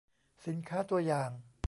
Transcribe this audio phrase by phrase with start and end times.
[0.45, 1.31] สินค้าตัวอย่าง